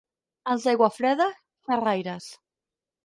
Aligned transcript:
Els 0.53 0.63
d'Aiguafreda, 0.67 1.27
xerraires. 1.67 2.31